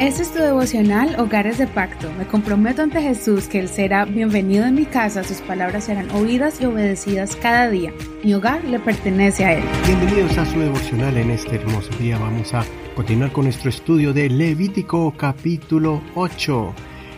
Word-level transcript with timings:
Este 0.00 0.22
es 0.22 0.32
tu 0.32 0.38
devocional 0.38 1.18
Hogares 1.18 1.58
de 1.58 1.66
Pacto. 1.66 2.08
Me 2.16 2.24
comprometo 2.24 2.82
ante 2.82 3.02
Jesús 3.02 3.48
que 3.48 3.58
Él 3.58 3.68
será 3.68 4.04
bienvenido 4.04 4.64
en 4.64 4.76
mi 4.76 4.86
casa, 4.86 5.24
sus 5.24 5.38
palabras 5.38 5.86
serán 5.86 6.08
oídas 6.12 6.60
y 6.60 6.66
obedecidas 6.66 7.34
cada 7.34 7.68
día. 7.68 7.92
Mi 8.22 8.32
hogar 8.32 8.62
le 8.62 8.78
pertenece 8.78 9.44
a 9.44 9.54
Él. 9.54 9.64
Bienvenidos 9.86 10.38
a 10.38 10.46
su 10.46 10.60
devocional 10.60 11.16
en 11.16 11.32
este 11.32 11.56
hermoso 11.56 11.90
día. 11.98 12.16
Vamos 12.16 12.54
a 12.54 12.64
continuar 12.94 13.32
con 13.32 13.46
nuestro 13.46 13.70
estudio 13.70 14.12
de 14.12 14.30
Levítico 14.30 15.12
capítulo 15.16 16.00
8. 16.14 16.74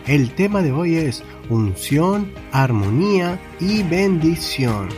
El 0.07 0.31
tema 0.31 0.63
de 0.63 0.71
hoy 0.71 0.95
es 0.95 1.23
unción, 1.51 2.31
armonía 2.51 3.37
y 3.59 3.83
bendición. 3.83 4.89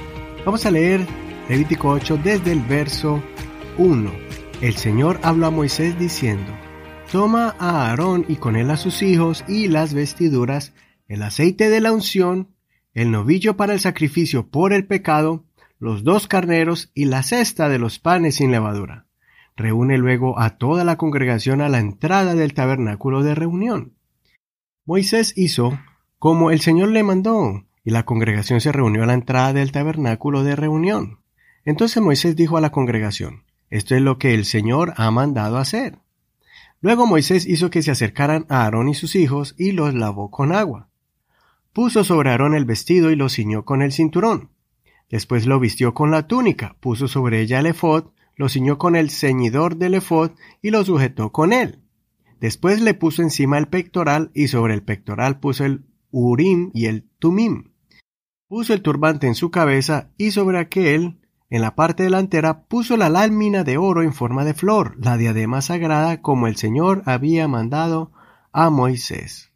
Vamos 0.46 0.66
a 0.66 0.72
leer 0.72 1.06
Levítico 1.50 1.90
8 1.90 2.18
desde 2.24 2.54
el 2.54 2.62
verso 2.62 3.22
1. 3.78 4.10
El 4.62 4.78
Señor 4.78 5.20
habló 5.22 5.48
a 5.48 5.52
Moisés 5.52 6.00
diciendo, 6.00 6.62
Toma 7.14 7.55
a 7.59 7.90
Aarón 7.90 8.26
y 8.27 8.38
con 8.38 8.55
él 8.55 8.72
a 8.72 8.76
sus 8.76 9.03
hijos 9.03 9.45
y 9.48 9.67
las 9.67 9.94
vestiduras, 9.94 10.73
el 11.08 11.21
aceite 11.21 11.70
de 11.70 11.80
la 11.80 11.91
unción, 11.91 12.55
el 12.95 13.12
novillo 13.12 13.55
para 13.55 13.73
el 13.73 13.80
sacrificio 13.80 14.48
por 14.48 14.73
el 14.73 14.88
pecado, 14.88 15.44
los 15.77 16.04
dos 16.04 16.26
carneros 16.27 16.90
y 16.95 17.05
la 17.05 17.21
cesta 17.21 17.70
de 17.70 17.77
los 17.77 17.99
panes 17.99 18.38
sin 18.38 18.49
levadura. 18.49 19.05
Reúne 19.55 19.99
luego 19.99 20.40
a 20.40 20.57
toda 20.57 20.84
la 20.84 20.98
congregación 20.98 21.62
a 21.62 21.70
la 21.70 21.77
entrada 21.77 22.34
del 22.34 22.55
tabernáculo 22.55 23.21
de 23.21 23.35
reunión. 23.35 23.93
Moisés 24.84 25.34
hizo 25.38 25.77
como 26.18 26.49
el 26.49 26.62
Señor 26.62 26.90
le 26.90 27.04
mandó, 27.04 27.63
y 27.84 27.91
la 27.91 28.05
congregación 28.05 28.59
se 28.59 28.71
reunió 28.71 29.04
a 29.04 29.05
la 29.05 29.13
entrada 29.13 29.54
del 29.54 29.71
tabernáculo 29.71 30.43
de 30.43 30.55
reunión. 30.55 31.20
Entonces 31.63 32.02
Moisés 32.02 32.35
dijo 32.35 32.57
a 32.57 32.62
la 32.62 32.71
congregación, 32.71 33.43
Esto 33.70 33.93
es 33.93 34.02
lo 34.02 34.18
que 34.18 34.34
el 34.34 34.45
Señor 34.45 34.95
ha 34.98 35.12
mandado 35.12 35.59
hacer. 35.59 35.99
Luego 36.84 37.08
Moisés 37.08 37.48
hizo 37.48 37.70
que 37.70 37.82
se 37.82 37.92
acercaran 37.92 38.46
a 38.50 38.66
Aarón 38.66 38.90
y 38.90 38.94
sus 38.94 39.16
hijos 39.16 39.55
y 39.57 39.71
los 39.71 39.94
lavó 39.94 40.30
con 40.30 40.52
agua. 40.52 40.90
Puso 41.71 42.04
sobre 42.04 42.30
Aarón 42.30 42.55
el 42.55 42.66
vestido 42.66 43.10
y 43.10 43.16
lo 43.16 43.30
ciñó 43.30 43.63
con 43.63 43.82
el 43.82 43.94
cinturón. 43.94 44.49
Después 45.10 45.46
lo 45.46 45.62
vistió 45.62 45.94
con 45.94 46.12
la 46.12 46.27
túnica, 46.27 46.76
puso 46.82 47.07
sobre 47.07 47.40
ella 47.40 47.62
el 47.62 47.68
efod, 47.68 48.07
lo 48.35 48.49
ciñó 48.49 48.77
con 48.77 48.98
el 48.98 49.12
ceñidor 49.12 49.77
del 49.77 49.94
efod 49.94 50.32
y 50.62 50.72
lo 50.72 50.84
sujetó 50.84 51.32
con 51.32 51.54
él. 51.54 51.80
Después 52.41 52.82
le 52.82 52.94
puso 52.94 53.22
encima 53.22 53.57
el 53.57 53.70
pectoral 53.70 54.29
y 54.34 54.50
sobre 54.50 54.74
el 54.74 54.84
pectoral 54.84 55.40
puso 55.40 55.63
el 55.63 55.85
urim 56.12 56.70
y 56.74 56.88
el 56.88 57.05
tumim. 57.18 57.72
Puso 58.50 58.74
el 58.74 58.82
turbante 58.82 59.27
en 59.27 59.35
su 59.35 59.52
cabeza 59.52 60.10
y 60.18 60.32
sobre 60.32 60.60
aquel 60.60 61.18
en 61.54 61.62
la 61.62 61.76
parte 61.76 62.01
delantera 62.01 62.63
puso 62.63 62.98
la 62.98 63.12
lámina 63.12 63.63
de 63.63 63.77
oro 63.77 64.01
en 64.01 64.12
forma 64.12 64.44
de 64.44 64.56
flor, 64.56 64.96
la 65.00 65.18
diadema 65.18 65.62
sagrada 65.62 66.19
como 66.19 66.47
el 66.47 66.56
Señor 66.56 67.03
había 67.06 67.47
mandado 67.47 68.12
a 68.51 68.72
Moisés. 68.72 69.51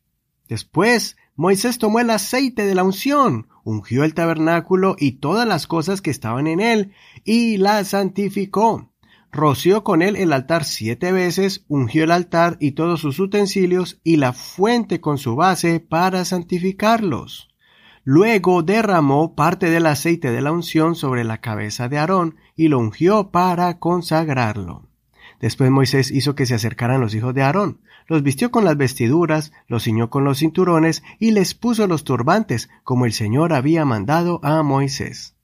Después 0.47 1.17
Moisés 1.35 1.79
tomó 1.79 1.99
el 1.99 2.11
aceite 2.11 2.67
de 2.67 2.75
la 2.75 2.83
unción, 2.83 3.47
ungió 3.63 4.03
el 4.03 4.13
tabernáculo 4.13 4.95
y 4.99 5.13
todas 5.13 5.47
las 5.47 5.65
cosas 5.65 6.03
que 6.03 6.11
estaban 6.11 6.45
en 6.45 6.59
él, 6.59 6.93
y 7.23 7.57
la 7.57 7.83
santificó. 7.83 8.91
Roció 9.31 9.83
con 9.83 10.03
él 10.03 10.17
el 10.17 10.33
altar 10.33 10.65
siete 10.65 11.11
veces, 11.11 11.65
ungió 11.67 12.03
el 12.03 12.11
altar 12.11 12.57
y 12.59 12.73
todos 12.73 12.99
sus 12.99 13.19
utensilios, 13.19 13.99
y 14.03 14.17
la 14.17 14.33
fuente 14.33 15.01
con 15.01 15.17
su 15.17 15.35
base 15.35 15.79
para 15.79 16.25
santificarlos. 16.25 17.49
Luego 18.09 18.63
derramó 18.63 19.35
parte 19.35 19.69
del 19.69 19.85
aceite 19.85 20.31
de 20.31 20.39
la 20.39 20.53
unción 20.53 20.95
sobre 20.95 21.25
la 21.25 21.41
cabeza 21.41 21.89
de 21.89 21.97
Aarón 21.97 22.37
y 22.55 22.69
lo 22.69 22.79
ungió 22.79 23.31
para 23.31 23.79
consagrarlo. 23.79 24.87
Después 25.41 25.69
Moisés 25.71 26.09
hizo 26.09 26.33
que 26.33 26.45
se 26.45 26.55
acercaran 26.55 27.01
los 27.01 27.13
hijos 27.15 27.35
de 27.35 27.43
Aarón, 27.43 27.81
los 28.07 28.23
vistió 28.23 28.49
con 28.49 28.63
las 28.63 28.77
vestiduras, 28.77 29.51
los 29.67 29.83
ciñó 29.83 30.09
con 30.09 30.23
los 30.23 30.37
cinturones 30.37 31.03
y 31.19 31.31
les 31.31 31.53
puso 31.53 31.85
los 31.85 32.05
turbantes, 32.05 32.69
como 32.85 33.05
el 33.05 33.11
Señor 33.11 33.51
había 33.51 33.83
mandado 33.83 34.39
a 34.41 34.63
Moisés. 34.63 35.35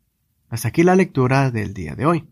Hasta 0.47 0.69
aquí 0.69 0.83
la 0.83 0.95
lectura 0.95 1.51
del 1.51 1.73
día 1.73 1.95
de 1.95 2.05
hoy. 2.05 2.29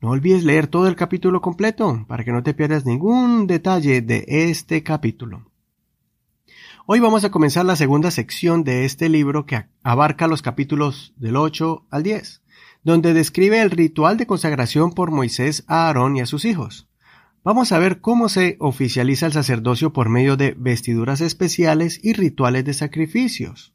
No 0.00 0.12
olvides 0.12 0.44
leer 0.44 0.68
todo 0.68 0.88
el 0.88 0.96
capítulo 0.96 1.42
completo 1.42 2.06
para 2.08 2.24
que 2.24 2.32
no 2.32 2.42
te 2.42 2.54
pierdas 2.54 2.86
ningún 2.86 3.46
detalle 3.46 4.00
de 4.00 4.24
este 4.26 4.82
capítulo. 4.82 5.47
Hoy 6.90 7.00
vamos 7.00 7.22
a 7.22 7.30
comenzar 7.30 7.66
la 7.66 7.76
segunda 7.76 8.10
sección 8.10 8.64
de 8.64 8.86
este 8.86 9.10
libro 9.10 9.44
que 9.44 9.66
abarca 9.82 10.26
los 10.26 10.40
capítulos 10.40 11.12
del 11.18 11.36
8 11.36 11.86
al 11.90 12.02
10, 12.02 12.40
donde 12.82 13.12
describe 13.12 13.60
el 13.60 13.70
ritual 13.70 14.16
de 14.16 14.26
consagración 14.26 14.94
por 14.94 15.10
Moisés 15.10 15.64
a 15.66 15.88
Aarón 15.88 16.16
y 16.16 16.22
a 16.22 16.26
sus 16.26 16.46
hijos. 16.46 16.88
Vamos 17.44 17.72
a 17.72 17.78
ver 17.78 18.00
cómo 18.00 18.30
se 18.30 18.56
oficializa 18.58 19.26
el 19.26 19.34
sacerdocio 19.34 19.92
por 19.92 20.08
medio 20.08 20.38
de 20.38 20.54
vestiduras 20.56 21.20
especiales 21.20 22.00
y 22.02 22.14
rituales 22.14 22.64
de 22.64 22.72
sacrificios. 22.72 23.74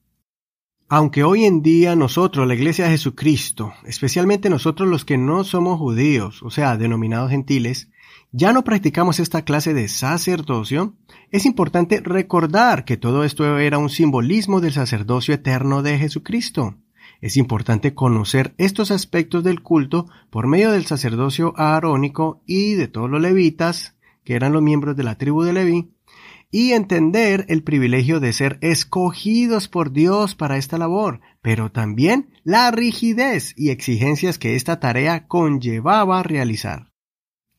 Aunque 0.90 1.24
hoy 1.24 1.46
en 1.46 1.62
día 1.62 1.96
nosotros, 1.96 2.48
la 2.48 2.56
Iglesia 2.56 2.86
de 2.86 2.92
Jesucristo, 2.94 3.74
especialmente 3.86 4.50
nosotros 4.50 4.90
los 4.90 5.06
que 5.06 5.20
no 5.20 5.44
somos 5.44 5.78
judíos, 5.78 6.42
o 6.42 6.50
sea, 6.50 6.78
denominados 6.78 7.30
gentiles, 7.30 7.92
ya 8.36 8.52
no 8.52 8.64
practicamos 8.64 9.20
esta 9.20 9.44
clase 9.44 9.76
de 9.76 9.88
sacerdocio, 9.88 10.96
es 11.30 11.46
importante 11.46 12.02
recordar 12.04 12.84
que 12.84 12.98
todo 12.98 13.24
esto 13.24 13.60
era 13.60 13.78
un 13.78 13.92
simbolismo 13.92 14.60
del 14.60 14.74
sacerdocio 14.74 15.36
eterno 15.36 15.84
de 15.84 16.00
Jesucristo. 16.00 16.76
Es 17.22 17.38
importante 17.38 17.94
conocer 17.94 18.56
estos 18.58 18.90
aspectos 18.90 19.44
del 19.44 19.62
culto 19.62 20.08
por 20.32 20.48
medio 20.48 20.72
del 20.72 20.88
sacerdocio 20.88 21.54
aarónico 21.58 22.42
y 22.48 22.74
de 22.74 22.88
todos 22.88 23.08
los 23.08 23.22
levitas, 23.22 23.96
que 24.24 24.34
eran 24.34 24.52
los 24.52 24.64
miembros 24.64 24.98
de 24.98 25.04
la 25.04 25.20
tribu 25.20 25.44
de 25.44 25.54
Leví, 25.54 25.92
y 26.50 26.72
entender 26.72 27.46
el 27.50 27.62
privilegio 27.62 28.20
de 28.20 28.34
ser 28.34 28.58
escogidos 28.62 29.68
por 29.68 29.92
Dios 29.92 30.34
para 30.34 30.58
esta 30.58 30.80
labor, 30.80 31.22
pero 31.44 31.72
también 31.72 32.32
la 32.44 32.72
rigidez 32.72 33.54
y 33.56 33.70
exigencias 33.70 34.40
que 34.40 34.56
esta 34.56 34.80
tarea 34.80 35.28
conllevaba 35.28 36.24
realizar. 36.24 36.93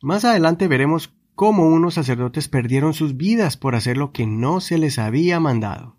Más 0.05 0.27
adelante 0.27 0.69
veremos 0.69 1.15
cómo 1.35 1.67
unos 1.67 1.95
sacerdotes 1.95 2.49
perdieron 2.49 2.93
sus 2.93 3.17
vidas 3.17 3.57
por 3.57 3.75
hacer 3.75 3.97
lo 3.97 4.13
que 4.13 4.27
no 4.27 4.61
se 4.61 4.77
les 4.77 4.99
había 4.99 5.41
mandado. 5.41 5.97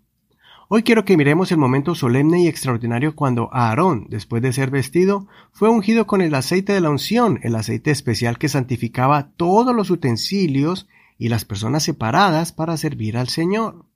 Hoy 0.68 0.84
quiero 0.84 1.04
que 1.04 1.16
miremos 1.16 1.50
el 1.50 1.58
momento 1.58 1.96
solemne 1.96 2.40
y 2.40 2.46
extraordinario 2.46 3.16
cuando 3.16 3.52
Aarón, 3.52 4.06
después 4.08 4.42
de 4.42 4.52
ser 4.52 4.70
vestido, 4.70 5.26
fue 5.50 5.70
ungido 5.70 6.06
con 6.06 6.20
el 6.20 6.36
aceite 6.36 6.72
de 6.72 6.80
la 6.80 6.90
unción, 6.90 7.40
el 7.42 7.56
aceite 7.56 7.90
especial 7.90 8.38
que 8.38 8.48
santificaba 8.48 9.32
todos 9.36 9.74
los 9.74 9.90
utensilios 9.90 10.86
y 11.18 11.28
las 11.28 11.44
personas 11.44 11.82
separadas 11.82 12.52
para 12.52 12.76
servir 12.76 13.16
al 13.16 13.26
Señor. 13.26 13.86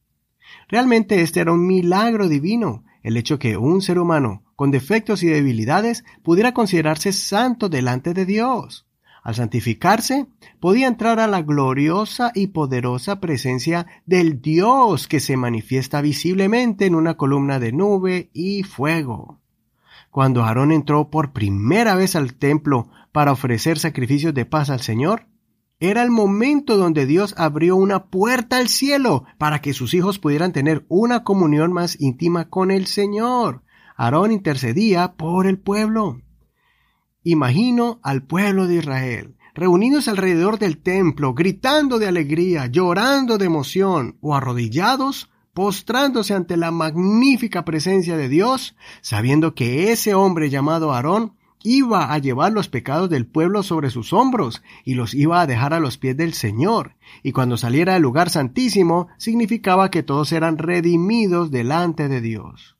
Realmente 0.66 1.22
este 1.22 1.38
era 1.38 1.53
un 1.53 1.69
milagro 1.69 2.28
divino, 2.28 2.82
el 3.04 3.16
hecho 3.16 3.38
que 3.38 3.56
un 3.56 3.81
ser 3.81 4.00
humano 4.00 4.43
con 4.56 4.72
defectos 4.72 5.22
y 5.22 5.28
debilidades 5.28 6.04
pudiera 6.25 6.53
considerarse 6.53 7.12
santo 7.12 7.69
delante 7.69 8.12
de 8.12 8.26
Dios. 8.26 8.90
Al 9.22 9.34
santificarse, 9.34 10.26
podía 10.60 10.88
entrar 10.88 11.20
a 11.20 11.26
la 11.26 11.42
gloriosa 11.42 12.32
y 12.34 12.48
poderosa 12.48 13.20
presencia 13.20 13.86
del 14.06 14.41
Dios 14.41 15.08
que 15.08 15.20
se 15.20 15.36
manifiesta 15.36 16.00
visiblemente 16.00 16.86
en 16.86 16.94
una 16.94 17.16
columna 17.16 17.58
de 17.58 17.72
nube 17.72 18.31
y 18.32 18.62
fuego. 18.62 19.38
Cuando 20.10 20.42
Aarón 20.42 20.72
entró 20.72 21.10
por 21.10 21.32
primera 21.32 21.94
vez 21.94 22.16
al 22.16 22.34
templo 22.34 22.88
para 23.12 23.32
ofrecer 23.32 23.78
sacrificios 23.78 24.34
de 24.34 24.47
paz 24.47 24.70
al 24.70 24.81
Señor, 24.81 25.26
era 25.78 26.02
el 26.02 26.10
momento 26.10 26.76
donde 26.76 27.06
Dios 27.06 27.34
abrió 27.38 27.76
una 27.76 28.06
puerta 28.06 28.58
al 28.58 28.69
cielo 28.69 29.25
para 29.38 29.60
que 29.60 29.72
sus 29.72 29.94
hijos 29.94 30.19
pudieran 30.19 30.52
tener 30.52 30.84
una 30.88 31.25
comunión 31.25 31.72
más 31.72 31.98
íntima 32.00 32.48
con 32.48 32.70
el 32.70 32.87
Señor. 32.87 33.62
Aarón 33.97 34.32
intercedía 34.32 35.12
por 35.12 35.47
el 35.47 35.58
pueblo. 35.58 36.20
Imagino 37.22 38.00
al 38.03 38.22
pueblo 38.22 38.66
de 38.66 38.76
Israel 38.76 39.36
reunidos 39.54 40.08
alrededor 40.08 40.58
del 40.58 40.78
templo, 40.78 41.34
gritando 41.34 41.98
de 41.98 42.08
alegría, 42.08 42.67
llorando 42.67 43.38
de 43.38 43.46
emoción 43.46 44.17
o 44.20 44.34
arrodillados, 44.34 45.31
postrándose 45.52 46.34
ante 46.34 46.56
la 46.56 46.70
magnífica 46.70 47.64
presencia 47.64 48.17
de 48.17 48.28
Dios, 48.28 48.76
sabiendo 49.02 49.55
que 49.55 49.93
ese 49.93 50.14
hombre 50.14 50.49
llamado 50.49 50.93
Aarón 50.93 51.34
iba 51.62 52.12
a 52.12 52.19
llevar 52.19 52.52
los 52.52 52.69
pecados 52.69 53.11
del 53.11 53.26
pueblo 53.26 53.62
sobre 53.62 53.90
sus 53.90 54.14
hombros 54.14 54.62
y 54.84 54.94
los 54.94 55.12
iba 55.12 55.43
a 55.43 55.46
dejar 55.46 55.75
a 55.75 55.81
los 55.81 55.99
pies 55.99 56.16
del 56.16 56.32
Señor, 56.32 56.96
y 57.23 57.32
cuando 57.32 57.56
saliera 57.56 57.94
del 57.94 58.02
lugar 58.02 58.31
santísimo 58.31 59.08
significaba 59.19 59.90
que 59.90 60.02
todos 60.02 60.32
eran 60.32 60.56
redimidos 60.56 61.50
delante 61.50 62.08
de 62.08 62.20
Dios. 62.23 62.80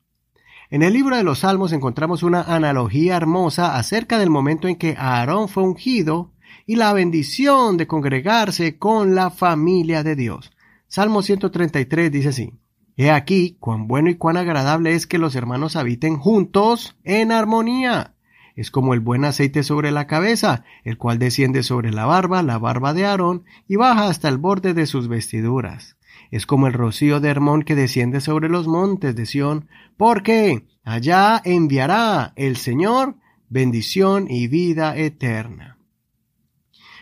En 0.71 0.83
el 0.83 0.93
libro 0.93 1.17
de 1.17 1.23
los 1.25 1.39
Salmos 1.39 1.73
encontramos 1.73 2.23
una 2.23 2.43
analogía 2.43 3.17
hermosa 3.17 3.75
acerca 3.75 4.17
del 4.17 4.29
momento 4.29 4.69
en 4.69 4.77
que 4.77 4.95
Aarón 4.97 5.49
fue 5.49 5.63
ungido 5.63 6.31
y 6.65 6.77
la 6.77 6.93
bendición 6.93 7.75
de 7.75 7.87
congregarse 7.87 8.77
con 8.77 9.13
la 9.13 9.31
familia 9.31 10.01
de 10.01 10.15
Dios. 10.15 10.53
Salmo 10.87 11.23
133 11.23 12.09
dice 12.09 12.29
así, 12.29 12.53
He 12.95 13.11
aquí 13.11 13.57
cuán 13.59 13.89
bueno 13.89 14.09
y 14.09 14.15
cuán 14.15 14.37
agradable 14.37 14.93
es 14.93 15.07
que 15.07 15.17
los 15.17 15.35
hermanos 15.35 15.75
habiten 15.75 16.15
juntos 16.15 16.95
en 17.03 17.33
armonía. 17.33 18.15
es 18.55 18.71
como 18.71 18.93
el 18.93 19.01
buen 19.01 19.25
aceite 19.25 19.63
sobre 19.63 19.91
la 19.91 20.07
cabeza, 20.07 20.63
el 20.85 20.97
cual 20.97 21.19
desciende 21.19 21.63
sobre 21.63 21.91
la 21.91 22.05
barba, 22.05 22.43
la 22.43 22.57
barba 22.57 22.93
de 22.93 23.05
Aarón, 23.05 23.43
y 23.67 23.75
baja 23.75 24.07
hasta 24.07 24.29
el 24.29 24.37
borde 24.37 24.73
de 24.73 24.85
sus 24.85 25.09
vestiduras. 25.09 25.97
Es 26.31 26.45
como 26.45 26.65
el 26.65 26.73
rocío 26.73 27.19
de 27.19 27.29
Hermón 27.29 27.61
que 27.61 27.75
desciende 27.75 28.21
sobre 28.21 28.49
los 28.49 28.67
montes 28.67 29.15
de 29.15 29.25
Sión, 29.25 29.67
porque 29.97 30.65
allá 30.83 31.41
enviará 31.43 32.33
el 32.37 32.55
Señor 32.55 33.17
bendición 33.49 34.27
y 34.29 34.47
vida 34.47 34.95
eterna. 34.95 35.77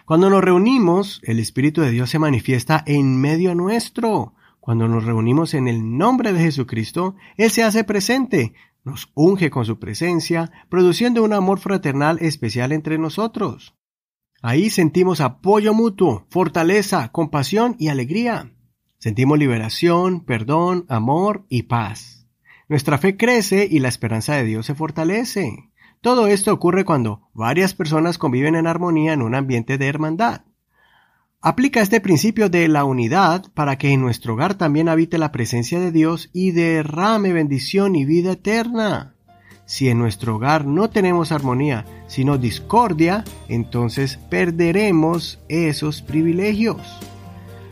Cuando 0.05 0.31
nos 0.31 0.43
reunimos, 0.43 1.21
el 1.23 1.39
Espíritu 1.39 1.81
de 1.81 1.91
Dios 1.91 2.09
se 2.09 2.17
manifiesta 2.17 2.83
en 2.87 3.21
medio 3.21 3.53
nuestro. 3.53 4.33
Cuando 4.59 4.87
nos 4.87 5.05
reunimos 5.05 5.53
en 5.53 5.67
el 5.67 5.95
nombre 5.97 6.33
de 6.33 6.39
Jesucristo, 6.39 7.15
Él 7.37 7.51
se 7.51 7.63
hace 7.63 7.83
presente, 7.83 8.53
nos 8.83 9.11
unge 9.13 9.51
con 9.51 9.65
su 9.65 9.77
presencia, 9.77 10.51
produciendo 10.69 11.23
un 11.23 11.33
amor 11.33 11.59
fraternal 11.59 12.17
especial 12.21 12.71
entre 12.71 12.97
nosotros. 12.97 13.75
Ahí 14.41 14.71
sentimos 14.71 15.21
apoyo 15.21 15.75
mutuo, 15.75 16.25
fortaleza, 16.31 17.11
compasión 17.11 17.75
y 17.77 17.89
alegría. 17.89 18.51
Sentimos 18.99 19.39
liberación, 19.39 20.25
perdón, 20.25 20.85
amor 20.89 21.45
y 21.47 21.63
paz. 21.63 22.27
Nuestra 22.67 22.97
fe 22.97 23.15
crece 23.15 23.65
y 23.69 23.79
la 23.79 23.87
esperanza 23.87 24.35
de 24.35 24.43
Dios 24.43 24.65
se 24.65 24.75
fortalece. 24.75 25.69
Todo 26.01 26.27
esto 26.27 26.51
ocurre 26.51 26.83
cuando 26.83 27.29
varias 27.33 27.73
personas 27.73 28.17
conviven 28.17 28.55
en 28.55 28.67
armonía 28.67 29.13
en 29.13 29.21
un 29.21 29.35
ambiente 29.35 29.77
de 29.77 29.87
hermandad. 29.87 30.41
Aplica 31.41 31.79
este 31.79 32.01
principio 32.01 32.49
de 32.49 32.67
la 32.67 32.83
unidad 32.83 33.45
para 33.53 33.77
que 33.77 33.93
en 33.93 34.01
nuestro 34.01 34.33
hogar 34.33 34.55
también 34.55 34.89
habite 34.89 35.17
la 35.17 35.31
presencia 35.31 35.79
de 35.79 35.93
Dios 35.93 36.29
y 36.33 36.51
derrame 36.51 37.31
bendición 37.31 37.95
y 37.95 38.03
vida 38.03 38.33
eterna. 38.33 39.15
Si 39.65 39.87
en 39.87 39.97
nuestro 39.97 40.35
hogar 40.35 40.65
no 40.65 40.89
tenemos 40.89 41.31
armonía, 41.31 41.85
sino 42.07 42.37
discordia, 42.37 43.23
entonces 43.47 44.17
perderemos 44.29 45.39
esos 45.47 46.01
privilegios. 46.01 46.99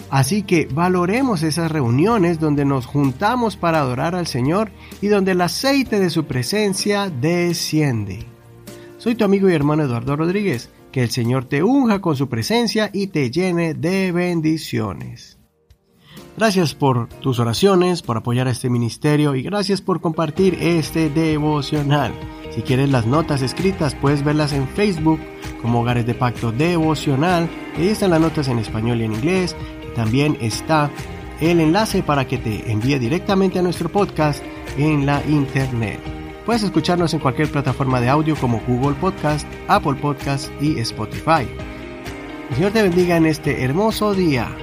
Así 0.09 0.44
que 0.44 0.68
valoremos 0.71 1.44
esas 1.44 1.71
reuniones 1.71 2.39
donde 2.39 2.65
nos 2.65 2.86
juntamos 2.86 3.57
para 3.57 3.80
adorar 3.80 4.15
al 4.15 4.27
Señor 4.27 4.71
y 5.01 5.07
donde 5.07 5.33
el 5.33 5.42
aceite 5.42 6.00
de 6.00 6.09
su 6.09 6.25
presencia 6.25 7.09
desciende. 7.09 8.25
Soy 8.98 9.15
tu 9.15 9.25
amigo 9.25 9.50
y 9.50 9.54
hermano 9.54 9.83
Eduardo 9.83 10.15
Rodríguez. 10.15 10.69
Que 10.92 11.04
el 11.04 11.12
Señor 11.12 11.45
te 11.45 11.62
unja 11.62 12.00
con 12.00 12.15
su 12.15 12.30
presencia 12.30 12.89
y 12.92 13.07
te 13.07 13.30
llene 13.30 13.74
de 13.74 14.12
bendiciones. 14.12 15.38
Gracias 16.38 16.75
por 16.75 17.07
tus 17.07 17.39
oraciones, 17.39 18.01
por 18.01 18.18
apoyar 18.18 18.48
a 18.48 18.51
este 18.51 18.69
ministerio 18.69 19.36
y 19.36 19.42
gracias 19.42 19.81
por 19.81 20.01
compartir 20.01 20.56
este 20.62 21.09
devocional. 21.09 22.13
Si 22.56 22.62
quieres 22.62 22.89
las 22.89 23.06
notas 23.06 23.42
escritas, 23.42 23.95
puedes 23.95 24.24
verlas 24.24 24.54
en 24.54 24.68
Facebook 24.68 25.19
como 25.62 25.81
Hogares 25.81 26.06
de 26.06 26.13
Pacto 26.13 26.51
Devocional. 26.51 27.50
Ahí 27.75 27.88
están 27.88 28.12
las 28.12 28.21
notas 28.21 28.48
en 28.48 28.59
español 28.59 29.01
y 29.01 29.06
en 29.06 29.13
inglés. 29.13 29.56
También 29.97 30.38
está 30.39 30.91
el 31.41 31.59
enlace 31.59 32.03
para 32.03 32.27
que 32.27 32.38
te 32.38 32.71
envíe 32.71 32.99
directamente 32.99 33.57
a 33.57 33.63
nuestro 33.63 33.89
podcast 33.89 34.44
en 34.77 35.07
la 35.07 35.23
internet. 35.27 35.99
Puedes 36.45 36.61
escucharnos 36.61 37.15
en 37.15 37.19
cualquier 37.19 37.51
plataforma 37.51 37.99
de 37.99 38.07
audio 38.07 38.35
como 38.35 38.61
Google 38.67 38.95
Podcast, 38.95 39.47
Apple 39.67 39.95
Podcast 39.95 40.51
y 40.61 40.79
Spotify. 40.79 41.47
El 42.49 42.55
Señor 42.55 42.71
te 42.71 42.83
bendiga 42.83 43.17
en 43.17 43.25
este 43.25 43.63
hermoso 43.63 44.13
día. 44.13 44.55